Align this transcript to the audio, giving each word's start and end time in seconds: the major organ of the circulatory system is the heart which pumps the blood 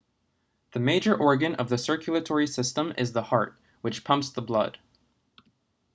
the 0.71 0.79
major 0.79 1.15
organ 1.15 1.53
of 1.53 1.69
the 1.69 1.77
circulatory 1.77 2.47
system 2.47 2.91
is 2.97 3.11
the 3.11 3.21
heart 3.21 3.55
which 3.83 4.03
pumps 4.03 4.31
the 4.31 4.41
blood 4.41 4.79